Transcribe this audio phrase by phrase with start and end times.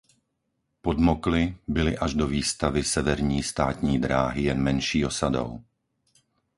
[0.81, 5.63] Podmokly byly až do výstavby Severní státní dráhy jen menší osadou.